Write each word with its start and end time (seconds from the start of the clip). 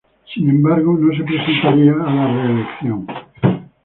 Sin 0.33 0.49
embargo, 0.49 0.97
no 0.99 1.15
se 1.15 1.23
presentaría 1.23 1.91
a 1.91 2.11
la 2.11 2.27
reelección. 2.33 3.05